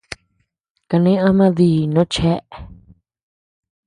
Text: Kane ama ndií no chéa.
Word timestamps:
Kane 0.89 1.13
ama 1.27 1.45
ndií 1.51 1.81
no 1.93 2.03
chéa. 2.13 2.43